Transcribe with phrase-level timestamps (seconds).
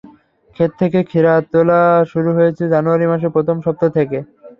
[0.55, 4.17] খেত থেকে ক্ষীরা তোলা শুরু হয়েছে জানুয়ারি মাসের প্রথম সপ্তাহ থেকে।